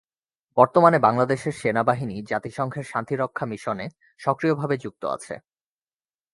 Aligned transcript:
বর্তমানে 0.57 0.97
বাংলাদেশ 0.99 1.41
সেনাবাহিনী 1.61 2.17
জাতিসংঘের 2.23 2.85
শান্তিরক্ষা 2.91 3.45
মিশনে 3.45 3.85
সক্রিয়ভাবে 4.19 4.75
যুক্ত 4.77 5.03
আছে। 5.15 5.35